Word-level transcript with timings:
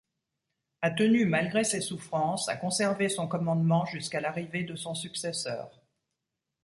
A 0.81 0.89
tenu 0.89 1.25
malgré 1.27 1.63
ses 1.63 1.79
souffrances 1.79 2.49
à 2.49 2.57
conserver 2.57 3.07
son 3.07 3.27
commandement 3.27 3.85
jusqu'à 3.85 4.19
l’arrivée 4.19 4.63
de 4.63 4.75
son 4.75 4.95
successeur. 4.95 5.79